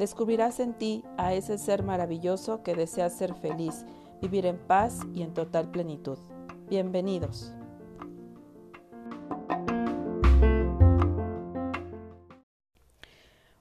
[0.00, 3.84] Descubrirás en ti a ese ser maravilloso que desea ser feliz,
[4.22, 6.16] vivir en paz y en total plenitud.
[6.70, 7.52] Bienvenidos.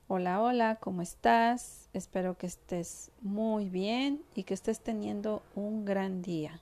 [0.07, 1.89] Hola, hola, ¿cómo estás?
[1.91, 6.61] Espero que estés muy bien y que estés teniendo un gran día.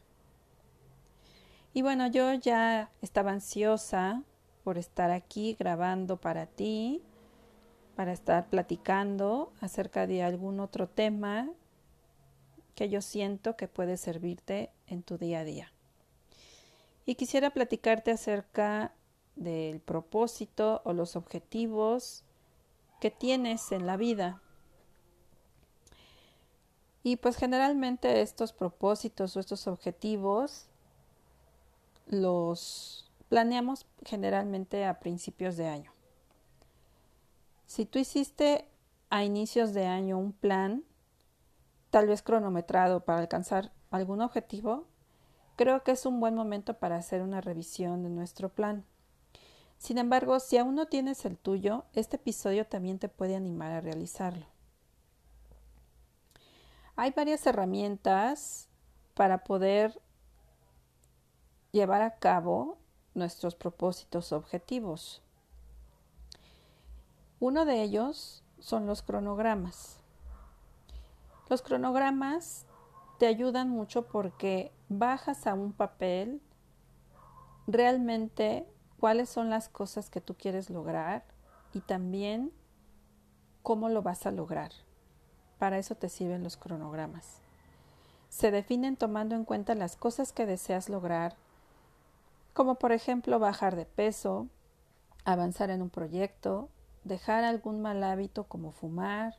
[1.75, 4.23] Y bueno, yo ya estaba ansiosa
[4.63, 7.03] por estar aquí grabando para ti
[7.97, 11.49] para estar platicando acerca de algún otro tema
[12.75, 15.73] que yo siento que puede servirte en tu día a día.
[17.07, 18.93] Y quisiera platicarte acerca
[19.35, 22.23] del propósito o los objetivos
[23.01, 24.43] que tienes en la vida.
[27.01, 30.67] Y pues generalmente estos propósitos o estos objetivos
[32.05, 35.96] los planeamos generalmente a principios de año.
[37.67, 38.65] Si tú hiciste
[39.09, 40.85] a inicios de año un plan,
[41.89, 44.85] tal vez cronometrado para alcanzar algún objetivo,
[45.57, 48.85] creo que es un buen momento para hacer una revisión de nuestro plan.
[49.77, 53.81] Sin embargo, si aún no tienes el tuyo, este episodio también te puede animar a
[53.81, 54.45] realizarlo.
[56.95, 58.69] Hay varias herramientas
[59.13, 60.01] para poder
[61.73, 62.77] llevar a cabo
[63.13, 65.21] nuestros propósitos objetivos.
[67.39, 69.99] Uno de ellos son los cronogramas.
[71.49, 72.65] Los cronogramas
[73.19, 76.41] te ayudan mucho porque bajas a un papel
[77.67, 78.67] realmente
[78.99, 81.25] cuáles son las cosas que tú quieres lograr
[81.73, 82.51] y también
[83.61, 84.71] cómo lo vas a lograr.
[85.59, 87.41] Para eso te sirven los cronogramas.
[88.29, 91.35] Se definen tomando en cuenta las cosas que deseas lograr,
[92.53, 94.47] como por ejemplo bajar de peso,
[95.23, 96.69] avanzar en un proyecto,
[97.07, 99.35] dejar algún mal hábito como fumar,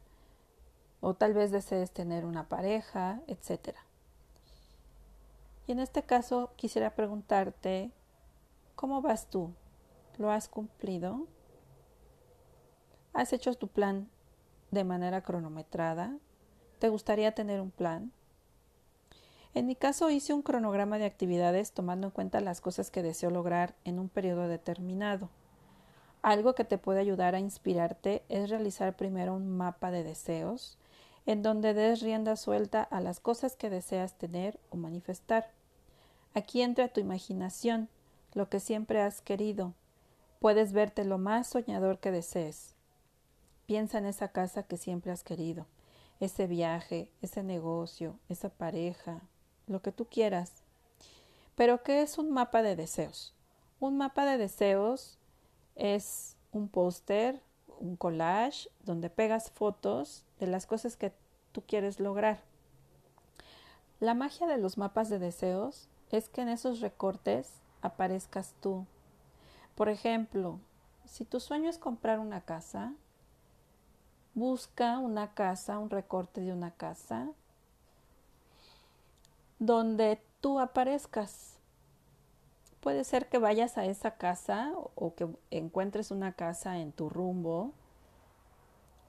[1.00, 3.76] o tal vez desees tener una pareja, etc.
[5.66, 7.92] Y en este caso quisiera preguntarte,
[8.74, 9.54] ¿cómo vas tú?
[10.16, 11.26] ¿Lo has cumplido?
[13.12, 14.08] ¿Has hecho tu plan
[14.70, 16.16] de manera cronometrada?
[16.78, 18.12] ¿Te gustaría tener un plan?
[19.54, 23.30] En mi caso hice un cronograma de actividades tomando en cuenta las cosas que deseo
[23.30, 25.30] lograr en un periodo determinado.
[26.22, 30.76] Algo que te puede ayudar a inspirarte es realizar primero un mapa de deseos,
[31.26, 35.50] en donde des rienda suelta a las cosas que deseas tener o manifestar.
[36.34, 37.88] Aquí entra tu imaginación,
[38.34, 39.74] lo que siempre has querido.
[40.40, 42.74] Puedes verte lo más soñador que desees.
[43.66, 45.66] Piensa en esa casa que siempre has querido,
[46.20, 49.20] ese viaje, ese negocio, esa pareja,
[49.66, 50.62] lo que tú quieras.
[51.54, 53.34] Pero, ¿qué es un mapa de deseos?
[53.80, 55.18] Un mapa de deseos
[55.78, 57.40] es un póster,
[57.80, 61.12] un collage, donde pegas fotos de las cosas que
[61.52, 62.40] tú quieres lograr.
[64.00, 67.50] La magia de los mapas de deseos es que en esos recortes
[67.80, 68.84] aparezcas tú.
[69.74, 70.58] Por ejemplo,
[71.06, 72.92] si tu sueño es comprar una casa,
[74.34, 77.28] busca una casa, un recorte de una casa,
[79.58, 81.57] donde tú aparezcas.
[82.80, 87.72] Puede ser que vayas a esa casa o que encuentres una casa en tu rumbo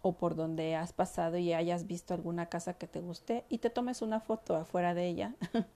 [0.01, 3.69] o por donde has pasado y hayas visto alguna casa que te guste y te
[3.69, 5.35] tomes una foto afuera de ella.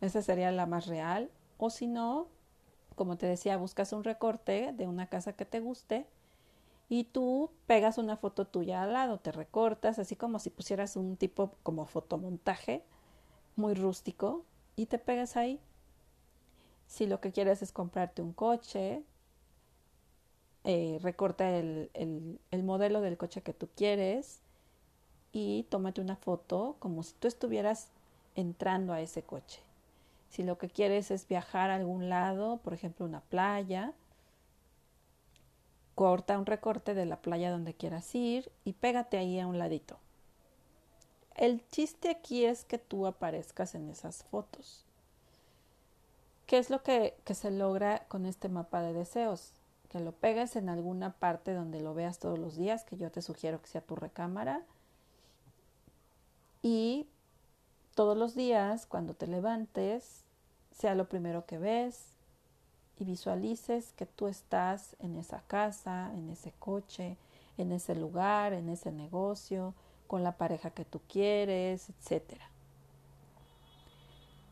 [0.00, 1.30] Esa sería la más real.
[1.58, 2.26] O si no,
[2.96, 6.06] como te decía, buscas un recorte de una casa que te guste
[6.88, 11.16] y tú pegas una foto tuya al lado, te recortas, así como si pusieras un
[11.16, 12.82] tipo como fotomontaje
[13.56, 14.44] muy rústico
[14.74, 15.60] y te pegas ahí
[16.90, 19.04] si lo que quieres es comprarte un coche,
[20.64, 24.40] eh, recorta el, el modelo del coche que tú quieres
[25.30, 27.90] y tómate una foto como si tú estuvieras
[28.34, 29.60] entrando a ese coche.
[30.30, 33.92] Si lo que quieres es viajar a algún lado, por ejemplo una playa,
[35.94, 39.96] corta un recorte de la playa donde quieras ir y pégate ahí a un ladito.
[41.36, 44.84] El chiste aquí es que tú aparezcas en esas fotos.
[46.50, 49.52] ¿Qué es lo que, se logra con este mapa de deseos?
[49.88, 53.22] Que lo pegues en alguna parte donde lo veas todos los días, que yo te
[53.22, 54.60] sugiero que sea tu recámara.
[56.60, 57.06] Y
[57.94, 60.24] todos los días, cuando te levantes,
[60.76, 62.06] sea lo primero que ves
[62.98, 67.16] y visualices que tú estás en esa casa, en ese coche,
[67.58, 69.72] en ese lugar, en ese negocio,
[70.08, 72.40] con la pareja que tú quieres, etc.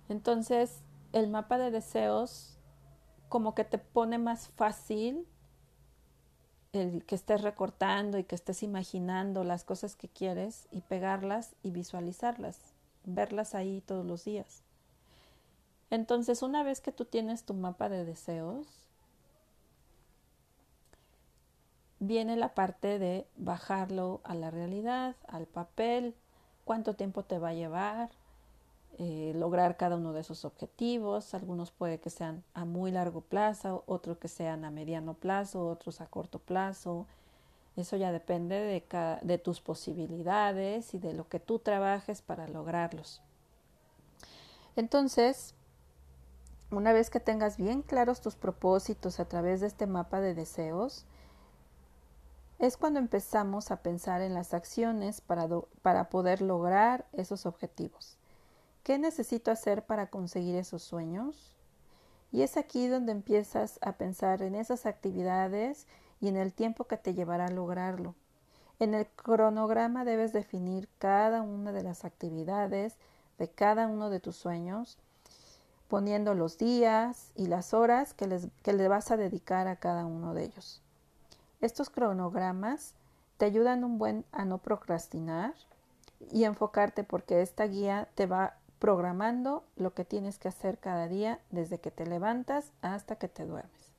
[0.09, 0.81] Entonces,
[1.13, 2.59] el mapa de deseos
[3.29, 5.27] como que te pone más fácil
[6.73, 11.71] el que estés recortando y que estés imaginando las cosas que quieres y pegarlas y
[11.71, 12.59] visualizarlas,
[13.05, 14.63] verlas ahí todos los días.
[15.91, 18.67] Entonces, una vez que tú tienes tu mapa de deseos,
[21.99, 26.15] viene la parte de bajarlo a la realidad, al papel,
[26.65, 28.11] cuánto tiempo te va a llevar,
[29.01, 31.33] eh, lograr cada uno de esos objetivos.
[31.33, 36.01] Algunos puede que sean a muy largo plazo, otros que sean a mediano plazo, otros
[36.01, 37.07] a corto plazo.
[37.77, 43.23] Eso ya depende de, de tus posibilidades y de lo que tú trabajes para lograrlos.
[44.75, 45.55] Entonces,
[46.73, 51.05] una vez que tengas bien claros tus propósitos a través de este mapa de deseos,
[52.59, 55.49] es cuando empezamos a pensar en las acciones para,
[55.83, 58.18] para poder lograr esos objetivos.
[58.89, 61.53] ¿Qué necesito hacer para conseguir esos sueños?
[62.33, 65.87] Y es aquí donde empiezas a pensar en esas actividades
[66.23, 68.15] y en el tiempo que te llevará a lograrlo.
[68.79, 72.97] En el cronograma debes definir cada una de las actividades
[73.37, 74.97] de cada uno de tus sueños,
[75.89, 80.07] poniendo los días y las horas que, les, que le vas a dedicar a cada
[80.07, 80.81] uno de ellos.
[81.61, 82.95] Estos cronogramas
[83.37, 85.53] te ayudan un buen a no procrastinar
[86.33, 91.41] y enfocarte porque esta guía te va programando lo que tienes que hacer cada día
[91.51, 93.93] desde que te levantas hasta que te duermes.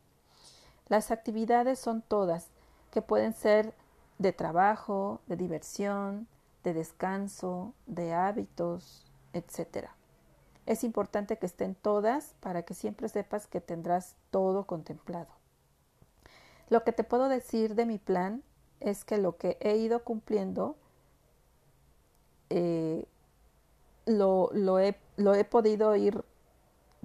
[0.87, 2.47] Las actividades son todas,
[2.91, 3.73] que pueden ser
[4.17, 6.27] de trabajo, de diversión,
[6.63, 9.87] de descanso, de hábitos, etc.
[10.65, 15.29] Es importante que estén todas para que siempre sepas que tendrás todo contemplado.
[16.69, 18.43] Lo que te puedo decir de mi plan
[18.79, 20.75] es que lo que he ido cumpliendo
[22.49, 23.05] eh,
[24.09, 26.23] lo, he, lo he podido ir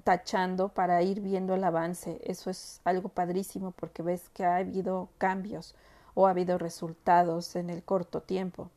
[0.03, 2.19] tachando para ir viendo el avance.
[2.23, 5.75] Eso es algo padrísimo porque ves que ha habido cambios
[6.13, 8.69] o ha habido resultados en el corto tiempo.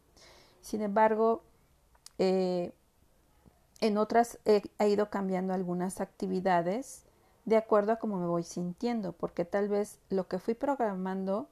[0.60, 1.42] Sin embargo,
[2.19, 2.72] eh,
[3.80, 7.04] en otras he, he, ido cambiando algunas actividades
[7.44, 11.48] de acuerdo a cómo me voy sintiendo, porque tal vez lo que fui programando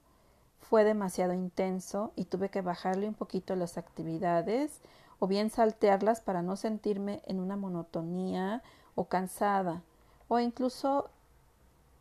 [0.61, 4.81] fue demasiado intenso y tuve que bajarle un poquito las actividades
[5.18, 8.62] o bien saltearlas para no sentirme en una monotonía
[8.94, 9.82] o cansada,
[10.28, 11.10] o incluso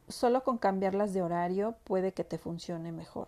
[0.08, 3.28] solo con cambiarlas de horario puede que te funcione mejor.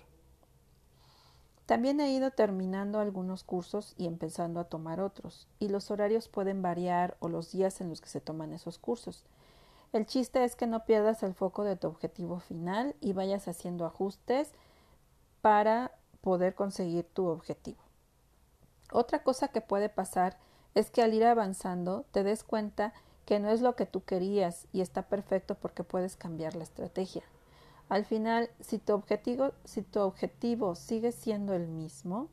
[1.65, 6.61] También he ido terminando algunos cursos y empezando a tomar otros, y los horarios pueden
[6.61, 9.25] variar o los días en los que se toman esos cursos.
[9.91, 13.85] El chiste es que no pierdas el foco de tu objetivo final y vayas haciendo
[13.85, 14.51] ajustes
[15.41, 15.91] para
[16.21, 17.86] poder conseguir tu objetivo.
[18.91, 20.37] Otra cosa que puede pasar
[20.75, 22.93] es que al ir avanzando te des cuenta
[23.25, 27.23] que no es lo que tú querías y está perfecto porque puedes cambiar la estrategia.
[27.89, 32.29] Al final, si tu objetivo, sigue siendo el mismo,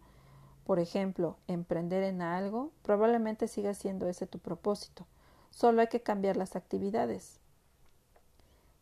[0.64, 5.06] por ejemplo, emprender en algo, probablemente siga siendo ese tu propósito.
[5.50, 7.38] Solo hay que cambiar las actividades.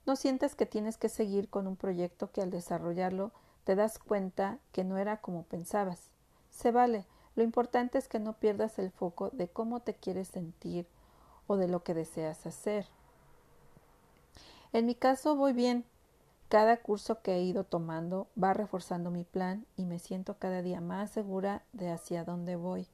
[0.07, 3.33] No sientes que tienes que seguir con un proyecto que al desarrollarlo
[3.64, 6.11] te das cuenta que no era como pensabas.
[6.50, 7.07] Se vale.
[7.35, 10.87] Lo importante es que no pierdas el foco de cómo te quieres sentir
[11.47, 12.87] o de lo que deseas hacer.
[14.73, 15.85] En mi caso voy bien.
[16.49, 20.83] Cada curso que he ido tomando va reforzando mi plan y me siento cada día
[20.83, 22.87] más segura de hacia dónde voy.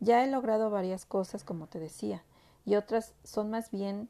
[0.00, 2.22] Ya he logrado varias cosas, como te decía,
[2.66, 4.08] y otras son más bien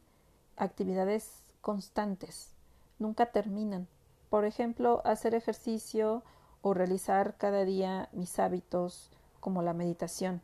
[0.56, 2.52] actividades constantes,
[2.98, 3.86] nunca terminan.
[4.28, 6.22] Por ejemplo, hacer ejercicio
[6.62, 9.10] o realizar cada día mis hábitos
[9.40, 10.42] como la meditación.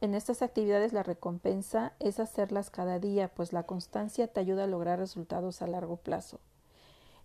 [0.00, 4.66] En estas actividades la recompensa es hacerlas cada día, pues la constancia te ayuda a
[4.66, 6.40] lograr resultados a largo plazo.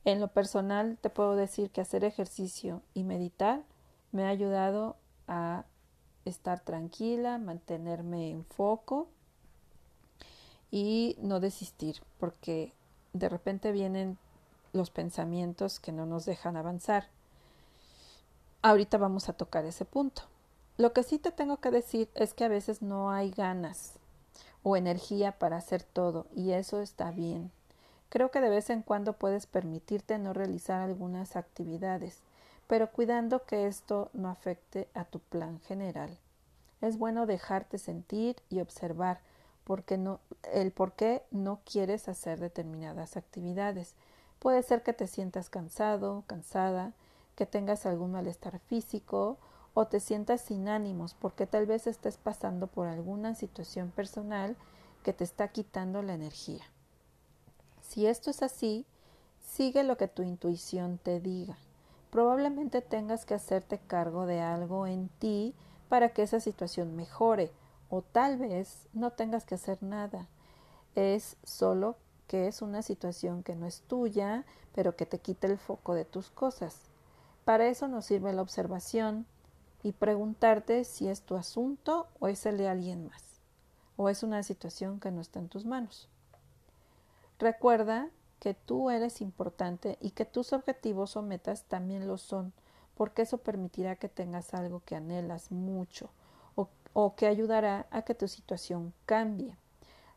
[0.05, 3.63] En lo personal te puedo decir que hacer ejercicio y meditar
[4.11, 4.95] me ha ayudado
[5.27, 5.65] a
[6.23, 9.07] estar tranquila, mantenerme en foco
[10.71, 12.73] y no desistir, porque
[13.13, 14.17] de repente vienen
[14.71, 17.07] los pensamientos que no nos dejan avanzar.
[18.67, 20.23] Ahorita vamos a tocar ese punto.
[20.75, 23.93] Lo que sí te tengo que decir es que a veces no hay ganas
[24.61, 27.49] o energía para hacer todo y eso está bien.
[28.09, 32.19] Creo que de vez en cuando puedes permitirte no realizar algunas actividades,
[32.67, 36.17] pero cuidando que esto no afecte a tu plan general.
[36.81, 39.21] Es bueno dejarte sentir y observar
[39.63, 40.19] porque no,
[40.51, 43.93] el por qué no quieres hacer determinadas actividades.
[44.39, 46.91] Puede ser que te sientas cansado, cansada,
[47.37, 49.37] que tengas algún malestar físico
[49.75, 54.57] o te sientas sin ánimos porque tal vez estés pasando por alguna situación personal
[55.03, 56.63] que te está quitando la energía.
[57.81, 58.87] Si esto es así,
[59.39, 61.59] sigue lo que tu intuición te diga.
[62.09, 65.53] Probablemente tengas que hacerte cargo de algo en ti
[65.89, 67.51] para que esa situación mejore
[67.89, 70.27] o tal vez no tengas que hacer nada.
[70.95, 75.59] Es solo que es una situación que no es tuya, pero que te quita el
[75.59, 76.86] foco de tus cosas.
[77.47, 79.25] Para eso nos sirve la observación
[79.81, 83.23] y preguntarte si es tu asunto o es el de alguien más,
[83.95, 86.09] o es una situación que no está en tus manos.
[87.39, 88.09] Recuerda
[88.41, 92.51] que tú eres importante y que tus objetivos o metas también lo son,
[92.95, 96.09] porque eso permitirá que tengas algo que anhelas mucho
[96.55, 99.55] o, o, que ayudará a que tu situación cambie.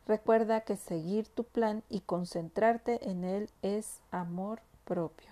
[0.05, 5.30] Recuerda que seguir tu plan y concentrarte en él es amor propio.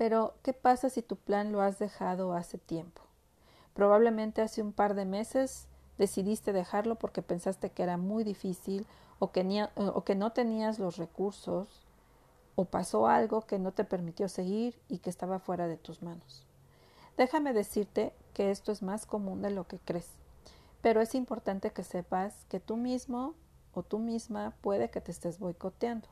[0.00, 3.02] Pero, ¿qué pasa si tu plan lo has dejado hace tiempo?
[3.74, 5.66] Probablemente hace un par de meses
[5.98, 8.86] decidiste dejarlo porque pensaste que era muy difícil
[9.18, 11.82] o que, o que no tenías los recursos
[12.54, 16.46] o pasó algo que no te permitió seguir y que estaba fuera de tus manos.
[17.18, 20.08] Déjame decirte que esto es más común de lo que crees,
[20.80, 23.34] pero es importante que sepas que tú mismo
[23.74, 26.08] o tú misma puede que te estés boicoteando.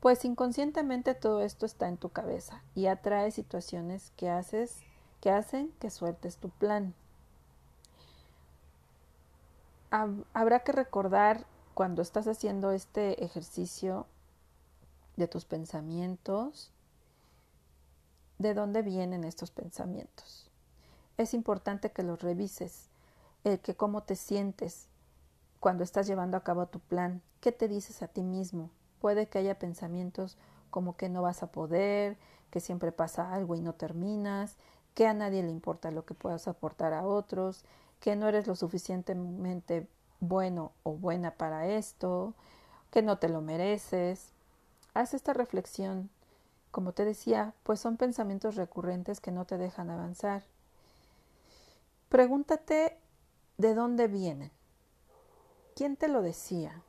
[0.00, 4.82] Pues inconscientemente todo esto está en tu cabeza y atrae situaciones que haces
[5.20, 6.94] que hacen que sueltes tu plan.
[9.90, 14.06] Habrá que recordar cuando estás haciendo este ejercicio
[15.16, 16.70] de tus pensamientos,
[18.38, 20.50] de dónde vienen estos pensamientos.
[21.16, 22.88] Es importante que los revises,
[23.42, 24.88] que cómo te sientes
[25.58, 28.70] cuando estás llevando a cabo tu plan, qué te dices a ti mismo.
[29.00, 30.36] Puede que haya pensamientos
[30.70, 32.16] como que no vas a poder,
[32.50, 34.56] que siempre pasa algo y no terminas,
[34.94, 37.64] que a nadie le importa lo que puedas aportar a otros,
[38.00, 39.86] que no eres lo suficientemente
[40.20, 42.34] bueno o buena para esto,
[42.90, 44.32] que no te lo mereces.
[44.94, 46.10] Haz esta reflexión.
[46.70, 50.42] Como te decía, pues son pensamientos recurrentes que no te dejan avanzar.
[52.08, 52.96] Pregúntate
[53.56, 54.50] de dónde vienen.
[55.74, 56.82] ¿Quién te lo decía?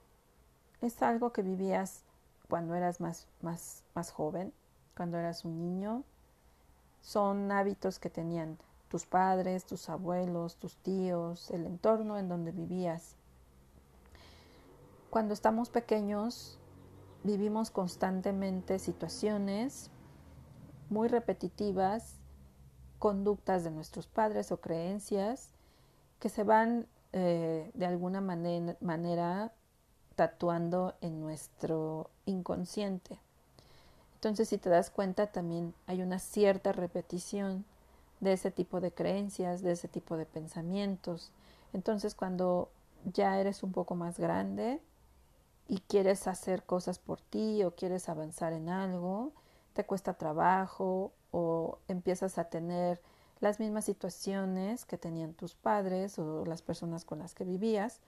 [0.81, 2.03] ¿Es algo que vivías
[2.47, 4.53] cuando eras más, más, más joven,
[4.95, 6.03] cuando eras un niño?
[7.01, 8.57] ¿Son hábitos que tenían
[8.87, 13.15] tus padres, tus abuelos, tus tíos, el entorno en donde vivías?
[15.09, 16.57] Cuando estamos pequeños
[17.23, 19.91] vivimos constantemente situaciones
[20.89, 22.15] muy repetitivas,
[22.99, 25.49] conductas de nuestros padres o creencias
[26.19, 29.51] que se van eh, de alguna manera
[30.19, 33.17] tatuando en nuestro inconsciente.
[34.15, 37.63] Entonces, si te das cuenta, también hay una cierta repetición
[38.19, 41.31] de ese tipo de creencias, de ese tipo de pensamientos.
[41.71, 42.67] Entonces, cuando
[43.13, 44.81] ya eres un poco más grande,
[45.69, 49.31] y quieres hacer cosas por ti o quieres avanzar en algo,
[49.71, 52.99] te cuesta trabajo o empiezas a tener
[53.39, 58.01] las mismas situaciones que tenían tus padres o las personas con las que vivías,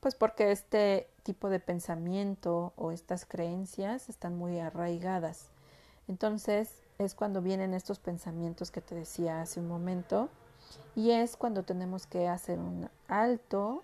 [0.00, 5.48] pues porque este tipo de pensamiento o estas creencias están muy arraigadas.
[6.08, 10.28] Entonces es cuando vienen estos pensamientos que te decía hace un momento
[10.96, 13.82] y es cuando tenemos que hacer un alto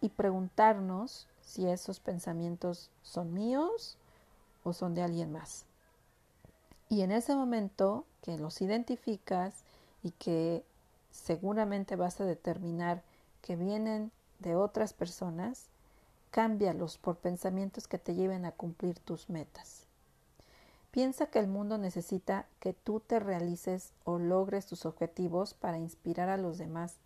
[0.00, 3.96] y preguntarnos si esos pensamientos son míos
[4.64, 5.64] o son de alguien más.
[6.88, 9.64] Y en ese momento que los identificas
[10.02, 10.64] y que
[11.10, 13.02] seguramente vas a determinar
[13.42, 15.66] que vienen de otras personas,
[16.30, 19.86] cámbialos por pensamientos que te lleven a cumplir tus metas.
[20.90, 26.28] Piensa que el mundo necesita que tú te realices o logres tus objetivos para inspirar
[26.28, 26.96] a los demás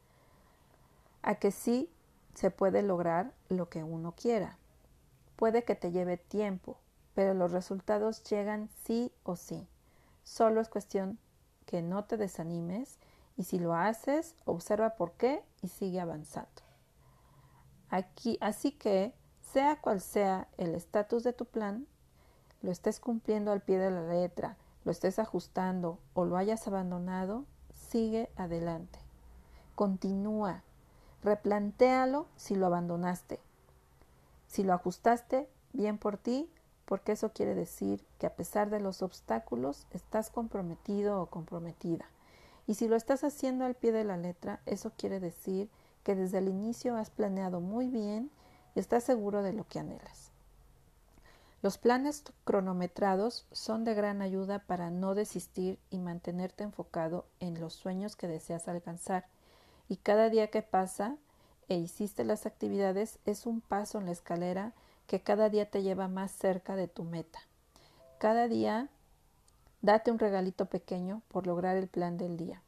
[1.22, 1.90] a que sí
[2.34, 4.56] se puede lograr lo que uno quiera.
[5.36, 6.76] Puede que te lleve tiempo,
[7.14, 9.66] pero los resultados llegan sí o sí.
[10.24, 11.18] Solo es cuestión
[11.66, 12.98] que no te desanimes
[13.36, 16.69] Y si lo haces, observa por qué y sigue avanzando.
[17.90, 19.12] Aquí, así que,
[19.52, 21.86] sea cual sea el estatus de tu plan,
[22.62, 27.44] lo estés cumpliendo al pie de la letra, lo estés ajustando o lo hayas abandonado,
[27.72, 28.98] sigue adelante.
[29.74, 30.62] Continúa.
[31.22, 33.40] Replantéalo si lo abandonaste.
[34.46, 36.50] Si lo ajustaste, bien por ti,
[36.84, 42.06] porque eso quiere decir que a pesar de los obstáculos estás comprometido o comprometida.
[42.66, 45.68] Y si lo estás haciendo al pie de la letra, eso quiere decir
[46.02, 48.30] que desde el inicio has planeado muy bien
[48.74, 50.30] y estás seguro de lo que anhelas.
[51.62, 57.74] Los planes cronometrados son de gran ayuda para no desistir y mantenerte enfocado en los
[57.74, 59.26] sueños que deseas alcanzar.
[59.88, 61.16] Y cada día que pasa
[61.68, 64.72] e hiciste las actividades es un paso en la escalera
[65.06, 67.40] que cada día te lleva más cerca de tu meta.
[68.18, 68.88] Cada día
[69.82, 72.62] date un regalito pequeño por lograr el plan del día.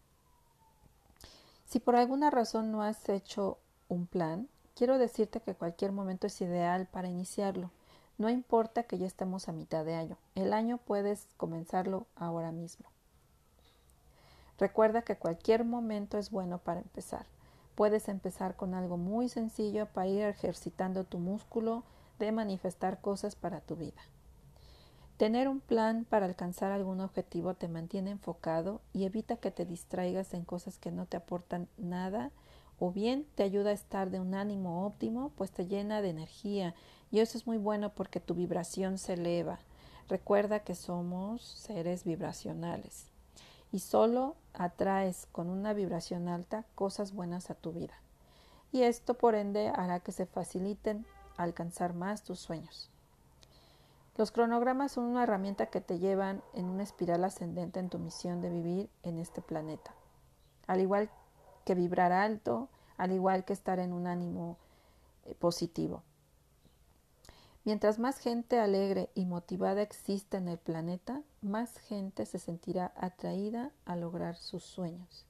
[1.72, 3.56] Si por alguna razón no has hecho
[3.88, 7.70] un plan, quiero decirte que cualquier momento es ideal para iniciarlo.
[8.18, 12.84] No importa que ya estemos a mitad de año, el año puedes comenzarlo ahora mismo.
[14.58, 17.24] Recuerda que cualquier momento es bueno para empezar.
[17.74, 21.84] Puedes empezar con algo muy sencillo para ir ejercitando tu músculo
[22.18, 24.02] de manifestar cosas para tu vida.
[25.22, 30.34] Tener un plan para alcanzar algún objetivo te mantiene enfocado y evita que te distraigas
[30.34, 32.32] en cosas que no te aportan nada
[32.80, 36.74] o bien te ayuda a estar de un ánimo óptimo, pues te llena de energía
[37.12, 39.60] y eso es muy bueno porque tu vibración se eleva.
[40.08, 43.06] Recuerda que somos seres vibracionales
[43.70, 47.94] y solo atraes con una vibración alta cosas buenas a tu vida.
[48.72, 52.91] Y esto por ende hará que se faciliten alcanzar más tus sueños.
[54.16, 58.42] Los cronogramas son una herramienta que te llevan en una espiral ascendente en tu misión
[58.42, 59.94] de vivir en este planeta.
[60.66, 61.10] Al igual
[61.64, 64.58] que vibrar alto, al igual que estar en un ánimo
[65.24, 66.02] eh, positivo.
[67.64, 73.70] Mientras más gente alegre y motivada exista en el planeta, más gente se sentirá atraída
[73.84, 75.26] a lograr sus sueños.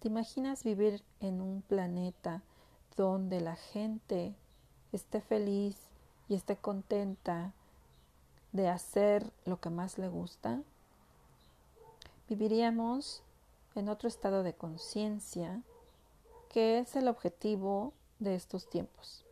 [0.00, 2.42] ¿Te imaginas vivir en un planeta
[2.96, 4.34] donde la gente
[4.92, 5.76] esté feliz
[6.28, 7.52] y esté contenta
[8.56, 10.62] de hacer lo que más le gusta?
[12.28, 13.22] Viviríamos
[13.74, 15.62] en otro estado de conciencia
[16.48, 19.24] que es el objetivo de estos tiempos.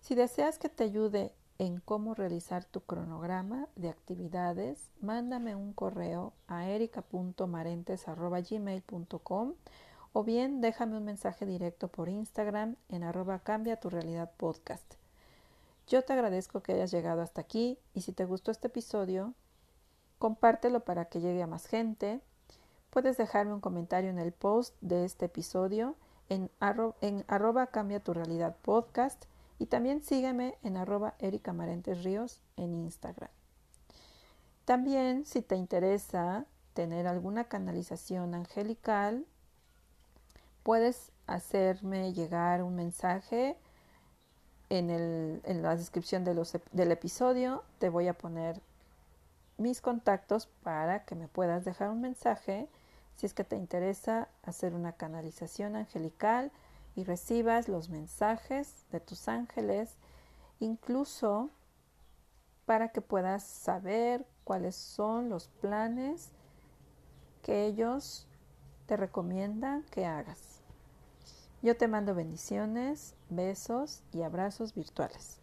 [0.00, 6.34] Si deseas que te ayude en cómo realizar tu cronograma de actividades, mándame un correo
[6.46, 9.54] a erica.marentes.gmail.com
[10.12, 14.94] o bien déjame un mensaje directo por Instagram en arroba cambia tu realidad podcast.
[15.88, 19.32] Yo te agradezco que hayas llegado hasta aquí y si te gustó este episodio,
[20.18, 22.20] compártelo para que llegue a más gente.
[22.90, 25.96] Puedes dejarme un comentario en el post de este episodio
[26.28, 26.50] en,
[27.00, 29.24] en arroba cambia tu realidad podcast
[29.58, 33.30] y también sígueme en arroba Erika Ríos en Instagram.
[34.66, 39.24] También si te interesa tener alguna canalización angelical,
[40.62, 43.56] puedes hacerme llegar un mensaje
[44.70, 47.62] en, la descripción del episodio.
[47.78, 48.60] Te voy a poner
[49.56, 52.68] mis contactos para que me puedas dejar un mensaje
[53.16, 56.52] si es que te interesa hacer una canalización angelical
[56.94, 59.96] y recibas los mensajes de tus ángeles,
[60.60, 61.50] incluso
[62.64, 66.30] para que puedas saber cuáles son los planes
[67.42, 68.26] que ellos
[68.86, 70.47] te recomiendan que hagas.
[71.60, 75.37] Yo te mando bendiciones, besos y abrazos virtuales.